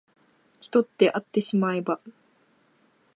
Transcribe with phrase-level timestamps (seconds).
[0.61, 1.99] 人ってあってしまえば